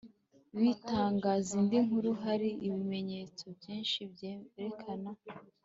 bitangaza 0.59 1.49
indi 1.59 1.77
nkuru, 1.85 2.09
hari 2.23 2.49
ibimenyetso 2.67 3.43
byinshi 3.57 3.97
byerekana 4.13 5.11